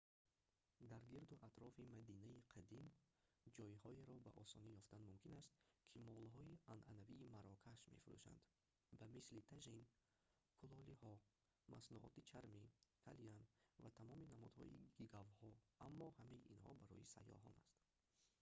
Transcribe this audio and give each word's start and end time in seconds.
дар 0.91 1.01
гирду 1.11 1.35
атрофи 1.47 1.83
мадинаи 1.97 2.39
қадим 2.55 2.85
ҷойҳоеро 3.57 4.15
бо 4.25 4.31
осонӣ 4.43 4.71
ёфтан 4.81 5.01
мумкин 5.09 5.33
аст 5.41 5.51
ки 5.91 5.97
молҳои 6.07 6.59
анъанавии 6.73 7.31
марокаш 7.37 7.79
мефурӯшанд 7.93 8.41
ба 8.99 9.05
мисли 9.15 9.39
тажин 9.51 9.81
кулолиҳо 10.59 11.13
маснуоти 11.73 12.21
чармӣ 12.29 12.63
калян 13.05 13.41
ва 13.81 13.89
тамоми 13.99 14.29
намудҳои 14.33 14.77
гигавҳо 14.97 15.51
аммо 15.87 16.07
ҳамаи 16.19 16.41
инҳо 16.53 16.69
ин 16.79 16.83
барои 16.89 17.11
сайёҳон 17.15 17.55
аст 17.61 17.69